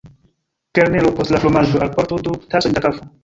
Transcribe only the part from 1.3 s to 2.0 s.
la fromaĝo